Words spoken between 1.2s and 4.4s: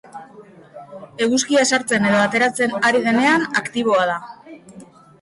Eguzkia sartzen edo ateratzen ari denean aktiboa da.